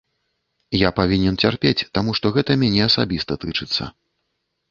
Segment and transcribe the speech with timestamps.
[0.77, 3.83] Я павінен цярпець, таму што гэта мяне асабіста тычыцца.